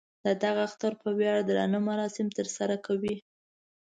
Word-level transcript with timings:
د 0.25 0.27
دغه 0.43 0.61
اختر 0.69 0.93
په 1.01 1.09
ویاړ 1.17 1.39
درانه 1.49 1.79
مراسم 1.89 2.27
تر 2.37 2.47
سره 2.57 2.75
کوي. 2.85 3.15